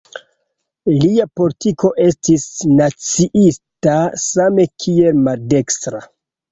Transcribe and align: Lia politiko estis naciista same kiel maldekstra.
Lia 1.03 1.27
politiko 1.41 1.91
estis 2.07 2.47
naciista 2.81 4.01
same 4.27 4.71
kiel 4.83 5.27
maldekstra. 5.31 6.09